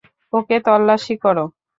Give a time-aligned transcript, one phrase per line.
[0.33, 1.45] ওকে তল্লাশি করো!